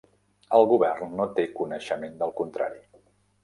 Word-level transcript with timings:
El 0.59 0.65
govern 0.71 1.13
no 1.21 1.29
té 1.41 1.47
coneixement 1.61 2.19
del 2.25 2.37
contrari. 2.43 2.85